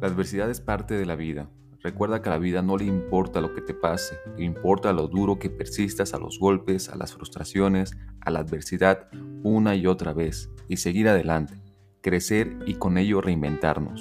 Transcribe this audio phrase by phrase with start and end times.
[0.00, 1.50] La adversidad es parte de la vida.
[1.82, 5.08] Recuerda que a la vida no le importa lo que te pase, le importa lo
[5.08, 9.08] duro que persistas a los golpes, a las frustraciones, a la adversidad
[9.42, 11.54] una y otra vez y seguir adelante,
[12.00, 14.00] crecer y con ello reinventarnos.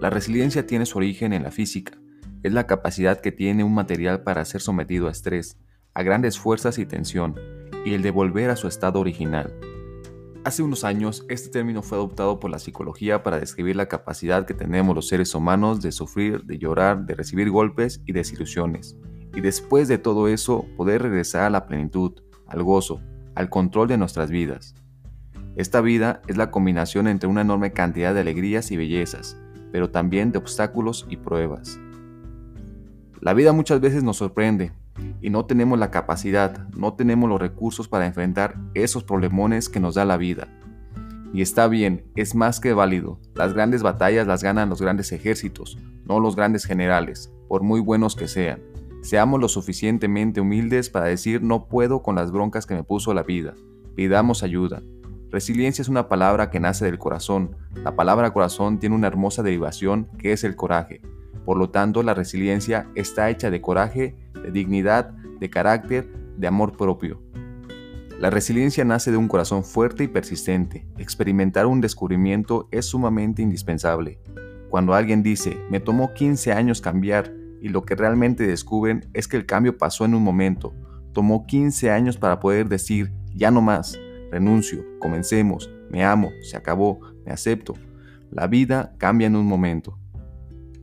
[0.00, 1.98] La resiliencia tiene su origen en la física.
[2.42, 5.58] Es la capacidad que tiene un material para ser sometido a estrés,
[5.92, 7.34] a grandes fuerzas y tensión,
[7.84, 9.54] y el de volver a su estado original,
[10.44, 14.52] Hace unos años, este término fue adoptado por la psicología para describir la capacidad que
[14.52, 18.98] tenemos los seres humanos de sufrir, de llorar, de recibir golpes y desilusiones,
[19.34, 22.12] y después de todo eso poder regresar a la plenitud,
[22.46, 23.00] al gozo,
[23.34, 24.74] al control de nuestras vidas.
[25.56, 29.38] Esta vida es la combinación entre una enorme cantidad de alegrías y bellezas,
[29.72, 31.80] pero también de obstáculos y pruebas.
[33.18, 34.72] La vida muchas veces nos sorprende,
[35.20, 39.94] y no tenemos la capacidad, no tenemos los recursos para enfrentar esos problemones que nos
[39.94, 40.48] da la vida.
[41.32, 43.18] Y está bien, es más que válido.
[43.34, 48.14] Las grandes batallas las ganan los grandes ejércitos, no los grandes generales, por muy buenos
[48.14, 48.62] que sean.
[49.02, 53.22] Seamos lo suficientemente humildes para decir no puedo con las broncas que me puso la
[53.22, 53.54] vida.
[53.96, 54.82] Pidamos ayuda.
[55.30, 57.56] Resiliencia es una palabra que nace del corazón.
[57.74, 61.02] La palabra corazón tiene una hermosa derivación que es el coraje.
[61.44, 66.76] Por lo tanto, la resiliencia está hecha de coraje, de dignidad, de carácter, de amor
[66.76, 67.20] propio.
[68.20, 70.86] La resiliencia nace de un corazón fuerte y persistente.
[70.98, 74.20] Experimentar un descubrimiento es sumamente indispensable.
[74.70, 79.36] Cuando alguien dice, me tomó 15 años cambiar, y lo que realmente descubren es que
[79.36, 80.74] el cambio pasó en un momento.
[81.12, 83.98] Tomó 15 años para poder decir, ya no más,
[84.30, 87.74] renuncio, comencemos, me amo, se acabó, me acepto.
[88.30, 89.98] La vida cambia en un momento.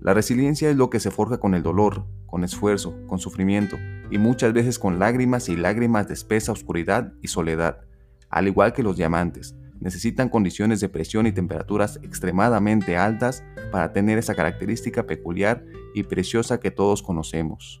[0.00, 3.76] La resiliencia es lo que se forja con el dolor, con esfuerzo, con sufrimiento
[4.10, 7.82] y muchas veces con lágrimas y lágrimas de espesa oscuridad y soledad.
[8.30, 14.16] Al igual que los diamantes, necesitan condiciones de presión y temperaturas extremadamente altas para tener
[14.16, 17.80] esa característica peculiar y preciosa que todos conocemos.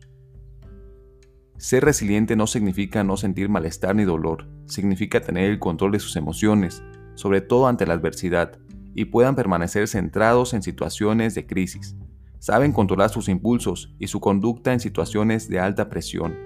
[1.56, 6.14] Ser resiliente no significa no sentir malestar ni dolor, significa tener el control de sus
[6.16, 6.82] emociones,
[7.14, 8.58] sobre todo ante la adversidad,
[8.94, 11.96] y puedan permanecer centrados en situaciones de crisis,
[12.42, 16.36] Saben controlar sus impulsos y su conducta en situaciones de alta presión.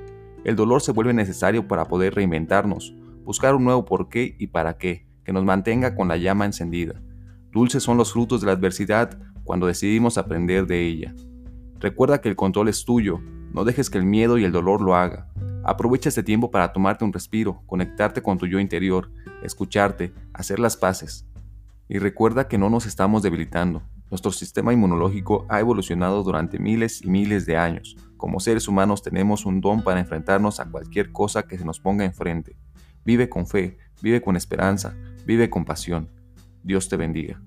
[0.45, 4.77] El dolor se vuelve necesario para poder reinventarnos, buscar un nuevo por qué y para
[4.77, 7.01] qué, que nos mantenga con la llama encendida.
[7.51, 11.15] Dulces son los frutos de la adversidad cuando decidimos aprender de ella.
[11.81, 13.19] Recuerda que el control es tuyo,
[13.55, 15.31] no dejes que el miedo y el dolor lo haga.
[15.65, 19.11] Aprovecha este tiempo para tomarte un respiro, conectarte con tu yo interior,
[19.43, 21.27] escucharte, hacer las paces.
[21.89, 27.09] Y recuerda que no nos estamos debilitando, nuestro sistema inmunológico ha evolucionado durante miles y
[27.09, 27.97] miles de años.
[28.17, 32.05] Como seres humanos tenemos un don para enfrentarnos a cualquier cosa que se nos ponga
[32.05, 32.57] enfrente.
[33.05, 36.11] Vive con fe, vive con esperanza, vive con pasión.
[36.63, 37.41] Dios te bendiga.